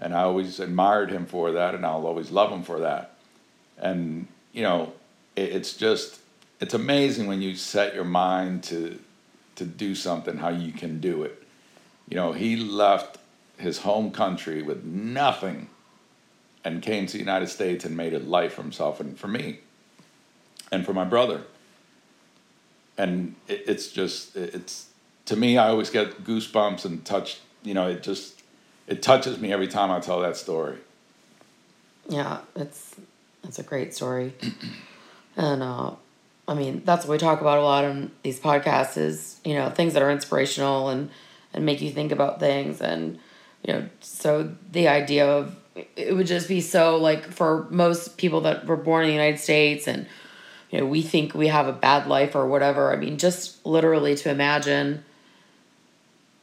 And 0.00 0.14
I 0.14 0.22
always 0.22 0.58
admired 0.60 1.10
him 1.10 1.26
for 1.26 1.52
that, 1.52 1.74
and 1.74 1.86
I'll 1.86 2.06
always 2.06 2.30
love 2.30 2.50
him 2.50 2.62
for 2.62 2.80
that. 2.80 3.14
And 3.78 4.26
you 4.52 4.62
know, 4.62 4.92
it, 5.36 5.50
it's 5.50 5.76
just 5.76 6.20
it's 6.60 6.74
amazing 6.74 7.26
when 7.26 7.40
you 7.40 7.54
set 7.54 7.94
your 7.94 8.04
mind 8.04 8.64
to 8.64 8.98
to 9.56 9.64
do 9.64 9.94
something 9.94 10.38
how 10.38 10.48
you 10.48 10.72
can 10.72 11.00
do 11.00 11.22
it. 11.22 11.42
You 12.08 12.16
know, 12.16 12.32
he 12.32 12.56
left 12.56 13.18
his 13.58 13.78
home 13.78 14.10
country 14.10 14.62
with 14.62 14.84
nothing 14.84 15.68
and 16.64 16.82
came 16.82 17.06
to 17.06 17.12
the 17.12 17.18
United 17.18 17.48
States 17.48 17.84
and 17.84 17.96
made 17.96 18.14
a 18.14 18.18
life 18.18 18.54
for 18.54 18.62
himself 18.62 19.00
and 19.00 19.18
for 19.18 19.28
me 19.28 19.60
and 20.72 20.84
for 20.86 20.92
my 20.94 21.04
brother. 21.04 21.42
And 22.96 23.34
it, 23.48 23.64
it's 23.66 23.88
just 23.90 24.36
it- 24.36 24.54
it's 24.54 24.86
to 25.26 25.36
me 25.36 25.58
I 25.58 25.68
always 25.68 25.90
get 25.90 26.24
goosebumps 26.24 26.84
and 26.84 27.04
touch, 27.04 27.40
you 27.62 27.74
know, 27.74 27.88
it 27.88 28.02
just 28.02 28.42
it 28.86 29.02
touches 29.02 29.38
me 29.38 29.52
every 29.52 29.68
time 29.68 29.90
I 29.90 30.00
tell 30.00 30.20
that 30.20 30.36
story. 30.36 30.76
yeah. 32.08 32.40
It's 32.54 32.96
it's 33.42 33.58
a 33.58 33.62
great 33.62 33.94
story, 33.94 34.32
and 35.36 35.62
uh, 35.62 35.90
I 36.48 36.54
mean 36.54 36.82
that's 36.84 37.04
what 37.06 37.12
we 37.12 37.18
talk 37.18 37.40
about 37.40 37.58
a 37.58 37.62
lot 37.62 37.84
on 37.84 38.10
these 38.22 38.40
podcasts 38.40 38.96
is 38.96 39.40
you 39.44 39.54
know 39.54 39.68
things 39.70 39.92
that 39.94 40.02
are 40.02 40.10
inspirational 40.10 40.88
and 40.88 41.10
and 41.52 41.64
make 41.66 41.80
you 41.82 41.90
think 41.90 42.10
about 42.12 42.40
things 42.40 42.80
and 42.80 43.18
you 43.66 43.72
know 43.74 43.88
so 44.00 44.54
the 44.72 44.88
idea 44.88 45.26
of 45.26 45.56
it 45.96 46.14
would 46.14 46.26
just 46.26 46.48
be 46.48 46.60
so 46.60 46.96
like 46.96 47.24
for 47.32 47.66
most 47.70 48.16
people 48.16 48.42
that 48.42 48.66
were 48.66 48.76
born 48.76 49.04
in 49.04 49.08
the 49.08 49.14
United 49.14 49.38
States 49.40 49.88
and 49.88 50.06
you 50.70 50.80
know 50.80 50.86
we 50.86 51.02
think 51.02 51.34
we 51.34 51.48
have 51.48 51.68
a 51.68 51.72
bad 51.72 52.06
life 52.08 52.34
or 52.34 52.46
whatever 52.46 52.92
i 52.92 52.96
mean 52.96 53.16
just 53.16 53.64
literally 53.64 54.14
to 54.16 54.28
imagine 54.28 55.04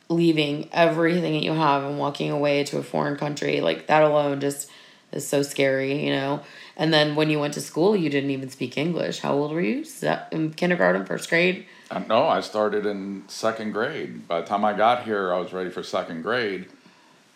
leaving 0.08 0.70
everything 0.72 1.34
that 1.34 1.44
you 1.44 1.54
have 1.54 1.84
and 1.84 1.98
walking 1.98 2.32
away 2.32 2.64
to 2.64 2.78
a 2.78 2.84
foreign 2.84 3.18
country 3.18 3.60
like 3.62 3.88
that 3.88 4.04
alone 4.04 4.40
just 4.40 4.70
is 5.12 5.28
so 5.28 5.42
scary 5.42 6.06
you 6.06 6.12
know 6.12 6.40
and 6.78 6.94
then 6.94 7.16
when 7.16 7.30
you 7.30 7.40
went 7.40 7.54
to 7.54 7.62
school 7.62 7.96
you 7.96 8.10
didn't 8.10 8.30
even 8.30 8.50
speak 8.50 8.78
english 8.78 9.20
how 9.20 9.34
old 9.34 9.52
were 9.52 9.62
you 9.62 9.86
in 10.32 10.52
kindergarten 10.54 11.06
first 11.06 11.30
grade 11.30 11.66
Uh, 11.92 12.00
No, 12.08 12.24
I 12.24 12.40
started 12.40 12.86
in 12.86 13.24
second 13.28 13.74
grade. 13.74 14.26
By 14.26 14.40
the 14.40 14.48
time 14.48 14.64
I 14.64 14.72
got 14.72 15.04
here, 15.04 15.34
I 15.34 15.40
was 15.40 15.52
ready 15.52 15.70
for 15.70 15.84
second 15.84 16.22
grade. 16.22 16.68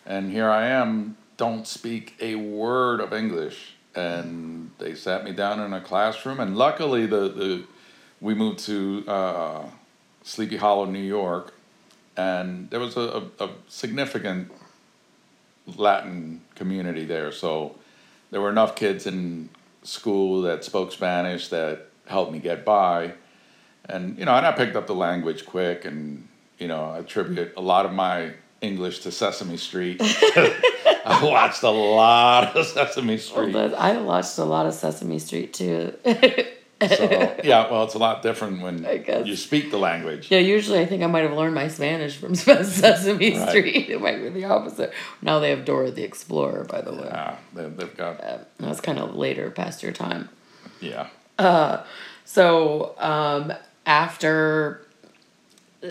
And 0.06 0.32
here 0.32 0.48
I 0.48 0.68
am, 0.68 1.18
don't 1.36 1.66
speak 1.66 2.14
a 2.20 2.34
word 2.36 3.00
of 3.00 3.12
English. 3.12 3.74
And 3.94 4.70
they 4.78 4.94
sat 4.94 5.24
me 5.24 5.32
down 5.32 5.60
in 5.60 5.72
a 5.72 5.80
classroom. 5.80 6.40
And 6.40 6.56
luckily, 6.56 7.06
the, 7.06 7.28
the 7.28 7.64
we 8.20 8.34
moved 8.34 8.58
to 8.60 9.04
uh, 9.08 9.64
Sleepy 10.22 10.56
Hollow, 10.56 10.84
New 10.84 10.98
York. 10.98 11.54
And 12.16 12.70
there 12.70 12.80
was 12.80 12.96
a, 12.96 13.30
a, 13.40 13.44
a 13.44 13.50
significant 13.68 14.50
Latin 15.76 16.42
community 16.54 17.04
there. 17.04 17.32
So 17.32 17.76
there 18.30 18.40
were 18.40 18.50
enough 18.50 18.74
kids 18.76 19.06
in 19.06 19.48
school 19.82 20.42
that 20.42 20.64
spoke 20.64 20.92
Spanish 20.92 21.48
that 21.48 21.88
helped 22.06 22.32
me 22.32 22.38
get 22.38 22.64
by 22.64 23.14
and 23.88 24.18
you 24.18 24.24
know, 24.24 24.34
and 24.34 24.46
I 24.46 24.52
picked 24.52 24.76
up 24.76 24.86
the 24.86 24.94
language 24.94 25.46
quick, 25.46 25.84
and 25.84 26.26
you 26.58 26.68
know, 26.68 26.90
I 26.90 26.98
attribute 26.98 27.52
a 27.56 27.60
lot 27.60 27.86
of 27.86 27.92
my 27.92 28.32
English 28.60 29.00
to 29.00 29.10
Sesame 29.12 29.56
Street. 29.56 30.00
I 30.02 31.20
watched 31.24 31.62
a 31.62 31.70
lot 31.70 32.56
of 32.56 32.66
Sesame 32.66 33.18
Street. 33.18 33.52
that, 33.52 33.74
i 33.74 33.96
watched 34.00 34.38
a 34.38 34.44
lot 34.44 34.66
of 34.66 34.74
sesame 34.74 35.18
street 35.20 35.54
too 35.54 35.94
So 36.86 37.36
yeah, 37.44 37.70
well, 37.70 37.84
it's 37.84 37.94
a 37.94 37.98
lot 37.98 38.22
different 38.22 38.60
when 38.60 38.84
you 39.24 39.36
speak 39.36 39.70
the 39.70 39.78
language. 39.78 40.30
Yeah, 40.30 40.40
usually 40.40 40.80
I 40.80 40.84
think 40.86 41.02
I 41.02 41.06
might 41.06 41.22
have 41.22 41.32
learned 41.32 41.54
my 41.54 41.68
Spanish 41.68 42.16
from 42.16 42.34
Sesame 42.34 43.38
Right. 43.38 43.48
Street. 43.48 43.88
It 43.88 44.00
might 44.00 44.20
be 44.22 44.28
the 44.28 44.44
opposite. 44.44 44.92
Now 45.22 45.38
they 45.38 45.50
have 45.50 45.64
Dora 45.64 45.90
the 45.90 46.02
Explorer, 46.02 46.64
by 46.64 46.80
the 46.82 46.92
way. 46.92 47.04
Yeah, 47.06 47.36
they, 47.54 47.66
they've 47.68 47.96
got 47.96 48.20
Uh, 48.20 48.38
that 48.58 48.68
was 48.68 48.80
kind 48.82 48.98
of 48.98 49.14
later 49.14 49.50
past 49.50 49.82
your 49.82 49.92
time. 49.92 50.28
yeah. 50.80 51.08
So 52.24 52.94
um, 52.98 53.52
after, 53.86 54.85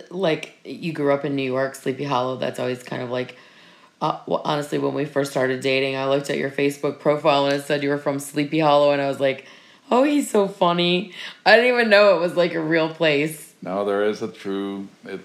like, 0.10 0.58
you 0.64 0.94
grew 0.94 1.14
up 1.14 1.26
in 1.26 1.36
New 1.36 1.44
York, 1.44 1.76
Sleepy 1.76 2.04
Hollow. 2.04 2.38
That's 2.38 2.60
always 2.60 2.84
kind 2.84 3.02
of 3.02 3.10
like. 3.10 3.38
Uh, 4.02 4.20
well, 4.28 4.42
honestly, 4.44 4.78
when 4.78 4.94
we 4.94 5.06
first 5.06 5.32
started 5.32 5.62
dating, 5.62 5.96
I 5.96 6.08
looked 6.08 6.30
at 6.30 6.38
your 6.38 6.52
Facebook 6.52 7.00
profile 7.00 7.46
and 7.46 7.56
it 7.56 7.64
said 7.64 7.82
you 7.82 7.90
were 7.90 7.98
from 7.98 8.20
Sleepy 8.20 8.60
Hollow, 8.60 8.92
and 8.92 9.02
I 9.02 9.08
was 9.08 9.22
like, 9.22 9.46
"Oh, 9.90 10.04
he's 10.04 10.30
so 10.30 10.48
funny." 10.48 11.14
I 11.46 11.56
didn't 11.56 11.74
even 11.74 11.90
know 11.90 12.16
it 12.16 12.20
was 12.20 12.36
like 12.36 12.54
a 12.54 12.62
real 12.62 12.90
place. 12.94 13.54
No, 13.62 13.86
there 13.86 14.04
is 14.04 14.22
a 14.22 14.28
true. 14.28 14.90
It 15.06 15.22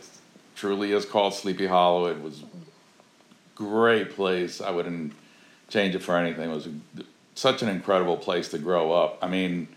truly 0.54 0.92
is 0.92 1.04
called 1.04 1.34
Sleepy 1.34 1.66
Hollow. 1.66 2.06
It 2.06 2.22
was 2.22 2.44
great 3.54 4.12
place. 4.12 4.60
I 4.60 4.70
wouldn't 4.70 5.12
change 5.68 5.94
it 5.94 6.02
for 6.02 6.16
anything. 6.16 6.50
It 6.50 6.54
was 6.54 6.68
such 7.34 7.62
an 7.62 7.68
incredible 7.68 8.16
place 8.16 8.48
to 8.50 8.58
grow 8.58 8.92
up. 8.92 9.18
I 9.22 9.28
mean, 9.28 9.68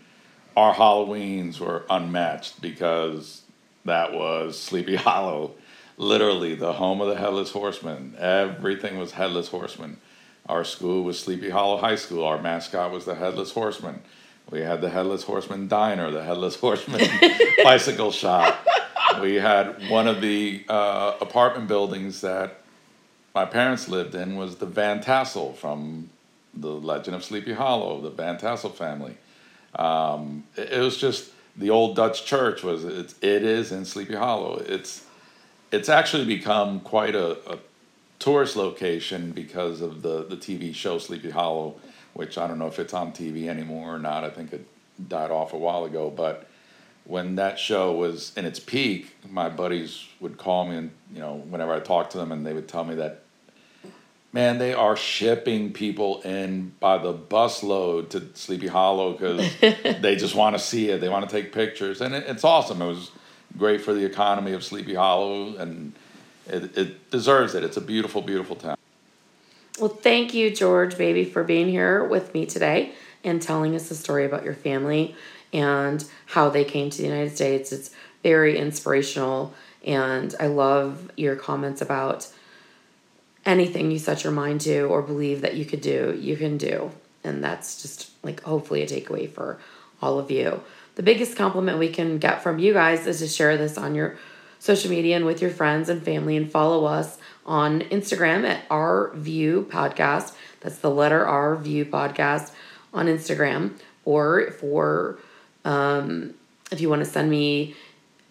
our 0.56 0.74
Halloweens 0.74 1.58
were 1.60 1.84
unmatched 1.90 2.60
because 2.60 3.42
that 3.84 4.12
was 4.12 4.58
Sleepy 4.58 4.96
Hollow, 5.08 5.52
literally 5.96 6.54
the 6.54 6.74
home 6.74 7.00
of 7.00 7.08
the 7.08 7.16
Headless 7.16 7.50
Horseman. 7.50 8.14
Everything 8.18 8.98
was 8.98 9.12
Headless 9.12 9.48
Horseman. 9.48 9.98
Our 10.46 10.64
school 10.64 11.04
was 11.04 11.18
Sleepy 11.18 11.50
Hollow 11.50 11.78
High 11.78 11.96
School. 11.96 12.24
Our 12.24 12.40
mascot 12.40 12.92
was 12.92 13.04
the 13.04 13.14
Headless 13.14 13.52
Horseman. 13.52 14.02
We 14.50 14.60
had 14.60 14.82
the 14.82 14.90
Headless 14.90 15.22
Horseman 15.22 15.68
Diner, 15.68 16.10
the 16.10 16.22
Headless 16.22 16.56
Horseman 16.56 17.08
bicycle 17.64 18.12
shop. 18.12 18.66
We 19.20 19.36
had 19.36 19.88
one 19.88 20.06
of 20.06 20.20
the 20.20 20.64
uh, 20.68 21.14
apartment 21.20 21.68
buildings 21.68 22.20
that 22.20 22.60
my 23.34 23.46
parents 23.46 23.88
lived 23.88 24.14
in 24.14 24.36
was 24.36 24.56
the 24.56 24.66
Van 24.66 25.00
Tassel 25.00 25.54
from 25.54 26.10
the 26.52 26.70
Legend 26.70 27.16
of 27.16 27.24
Sleepy 27.24 27.52
Hollow, 27.52 28.00
the 28.00 28.10
Van 28.10 28.36
Tassel 28.36 28.70
family. 28.70 29.16
Um, 29.74 30.44
it, 30.56 30.74
it 30.74 30.80
was 30.80 30.98
just 30.98 31.30
the 31.56 31.70
old 31.70 31.96
Dutch 31.96 32.24
church 32.24 32.62
was 32.62 32.84
it's, 32.84 33.14
it 33.20 33.42
is 33.42 33.72
in 33.72 33.84
Sleepy 33.84 34.14
Hollow. 34.14 34.62
It's 34.66 35.04
it's 35.72 35.88
actually 35.88 36.24
become 36.24 36.80
quite 36.80 37.14
a, 37.14 37.52
a 37.52 37.58
tourist 38.18 38.56
location 38.56 39.32
because 39.32 39.80
of 39.80 40.02
the 40.02 40.24
the 40.24 40.36
TV 40.36 40.74
show 40.74 40.98
Sleepy 40.98 41.30
Hollow, 41.30 41.76
which 42.12 42.38
I 42.38 42.46
don't 42.46 42.58
know 42.58 42.66
if 42.66 42.78
it's 42.78 42.94
on 42.94 43.12
TV 43.12 43.48
anymore 43.48 43.94
or 43.94 43.98
not. 43.98 44.24
I 44.24 44.30
think 44.30 44.52
it 44.52 44.66
died 45.08 45.30
off 45.30 45.52
a 45.52 45.58
while 45.58 45.84
ago, 45.84 46.10
but 46.10 46.48
when 47.04 47.36
that 47.36 47.58
show 47.58 47.92
was 47.92 48.32
in 48.36 48.44
its 48.44 48.58
peak, 48.58 49.14
my 49.28 49.48
buddies 49.48 50.06
would 50.20 50.38
call 50.38 50.66
me 50.66 50.76
and 50.76 50.90
you 51.12 51.20
know 51.20 51.34
whenever 51.34 51.72
I 51.72 51.80
talked 51.80 52.12
to 52.12 52.18
them, 52.18 52.32
and 52.32 52.46
they 52.46 52.52
would 52.52 52.68
tell 52.68 52.84
me 52.84 52.94
that 52.96 53.23
man, 54.34 54.58
they 54.58 54.74
are 54.74 54.96
shipping 54.96 55.72
people 55.72 56.20
in 56.22 56.72
by 56.80 56.98
the 56.98 57.14
busload 57.14 58.10
to 58.10 58.26
Sleepy 58.34 58.66
Hollow 58.66 59.12
because 59.12 59.48
they 59.60 60.16
just 60.16 60.34
want 60.34 60.56
to 60.56 60.62
see 60.62 60.90
it. 60.90 61.00
They 61.00 61.08
want 61.08 61.26
to 61.26 61.34
take 61.34 61.52
pictures, 61.52 62.00
and 62.00 62.12
it, 62.14 62.24
it's 62.26 62.42
awesome. 62.42 62.82
It 62.82 62.86
was 62.86 63.12
great 63.56 63.80
for 63.80 63.94
the 63.94 64.04
economy 64.04 64.52
of 64.52 64.64
Sleepy 64.64 64.94
Hollow, 64.94 65.56
and 65.56 65.92
it, 66.48 66.76
it 66.76 67.10
deserves 67.12 67.54
it. 67.54 67.62
It's 67.62 67.76
a 67.76 67.80
beautiful, 67.80 68.20
beautiful 68.20 68.56
town. 68.56 68.76
Well, 69.78 69.88
thank 69.88 70.34
you, 70.34 70.50
George, 70.50 70.98
baby, 70.98 71.24
for 71.24 71.44
being 71.44 71.68
here 71.68 72.04
with 72.04 72.34
me 72.34 72.44
today 72.44 72.92
and 73.22 73.40
telling 73.40 73.74
us 73.74 73.88
the 73.88 73.94
story 73.94 74.24
about 74.24 74.44
your 74.44 74.54
family 74.54 75.14
and 75.52 76.04
how 76.26 76.48
they 76.50 76.64
came 76.64 76.90
to 76.90 76.98
the 76.98 77.04
United 77.04 77.34
States. 77.34 77.72
It's 77.72 77.90
very 78.24 78.58
inspirational, 78.58 79.54
and 79.84 80.34
I 80.40 80.48
love 80.48 81.12
your 81.16 81.36
comments 81.36 81.80
about 81.80 82.28
anything 83.46 83.90
you 83.90 83.98
set 83.98 84.24
your 84.24 84.32
mind 84.32 84.60
to 84.62 84.82
or 84.82 85.02
believe 85.02 85.40
that 85.42 85.54
you 85.54 85.64
could 85.64 85.80
do, 85.80 86.16
you 86.18 86.36
can 86.36 86.56
do. 86.56 86.90
And 87.22 87.42
that's 87.42 87.82
just 87.82 88.10
like 88.22 88.42
hopefully 88.42 88.82
a 88.82 88.86
takeaway 88.86 89.30
for 89.30 89.58
all 90.00 90.18
of 90.18 90.30
you. 90.30 90.62
The 90.96 91.02
biggest 91.02 91.36
compliment 91.36 91.78
we 91.78 91.88
can 91.88 92.18
get 92.18 92.42
from 92.42 92.58
you 92.58 92.72
guys 92.72 93.06
is 93.06 93.18
to 93.18 93.28
share 93.28 93.56
this 93.56 93.76
on 93.76 93.94
your 93.94 94.16
social 94.58 94.90
media 94.90 95.16
and 95.16 95.26
with 95.26 95.42
your 95.42 95.50
friends 95.50 95.88
and 95.88 96.02
family 96.02 96.36
and 96.36 96.50
follow 96.50 96.84
us 96.84 97.18
on 97.44 97.80
Instagram 97.82 98.44
at 98.48 98.62
our 98.70 99.12
view 99.14 99.66
podcast. 99.70 100.34
That's 100.60 100.78
the 100.78 100.90
letter 100.90 101.26
R 101.26 101.56
view 101.56 101.84
podcast 101.84 102.52
on 102.92 103.06
Instagram. 103.06 103.72
Or 104.04 104.50
for 104.52 105.18
um, 105.64 106.34
if 106.70 106.80
you 106.80 106.88
want 106.88 107.04
to 107.04 107.10
send 107.10 107.30
me 107.30 107.74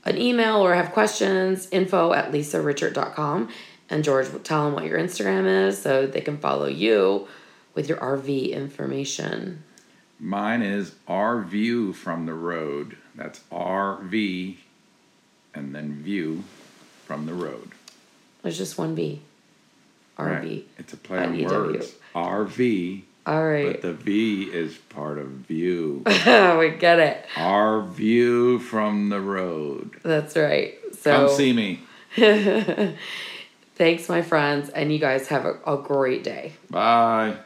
an 0.06 0.18
email 0.18 0.58
or 0.58 0.74
have 0.76 0.92
questions, 0.92 1.68
info 1.72 2.14
at 2.14 2.32
lisarichart.com. 2.32 3.50
And 3.94 4.04
George, 4.04 4.28
tell 4.44 4.66
them 4.66 4.74
what 4.74 4.86
your 4.86 4.98
Instagram 4.98 5.68
is 5.68 5.80
so 5.80 6.08
they 6.08 6.22
can 6.22 6.40
follow 6.40 6.66
you 6.66 7.28
with 7.76 7.88
your 7.88 8.00
RV 8.00 8.52
information. 8.52 9.64
Mine 10.20 10.64
is 10.64 10.96
our 11.08 11.44
view 11.44 11.94
from 11.94 12.26
the 12.26 12.34
road. 12.34 12.98
That's 13.14 13.42
RV 13.52 14.58
and 15.54 15.76
then 15.76 16.02
view 16.02 16.44
from 17.06 17.28
the 17.28 17.36
road. 17.36 17.70
There's 18.42 18.58
just 18.58 18.80
one 18.80 18.96
V. 18.96 19.22
RV. 20.18 20.28
Right. 20.28 20.68
It's 20.80 20.94
a 20.94 20.98
play 20.98 21.20
on 21.20 21.44
words. 21.44 21.94
RV. 22.16 23.04
All 23.28 23.48
right. 23.48 23.74
But 23.74 23.82
the 23.84 23.94
V 23.94 24.46
is 24.46 24.76
part 24.76 25.20
of 25.20 25.28
view. 25.28 26.02
we 26.08 26.72
get 26.80 26.98
it. 26.98 27.28
Our 27.38 27.84
view 27.84 28.58
from 28.58 29.10
the 29.10 29.22
road. 29.22 30.00
That's 30.02 30.36
right. 30.36 30.80
So 31.00 31.28
come 31.28 31.38
see 31.38 31.54
me. 31.54 31.82
Thanks, 33.76 34.08
my 34.08 34.22
friends, 34.22 34.70
and 34.70 34.92
you 34.94 35.00
guys 35.00 35.28
have 35.30 35.46
a, 35.46 35.60
a 35.66 35.78
great 35.78 36.24
day. 36.24 36.54
Bye. 36.70 37.38